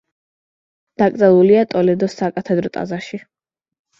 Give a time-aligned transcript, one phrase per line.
[1.01, 3.21] დაკრძალულია ტოლედოს საკათედრო ტაძარში.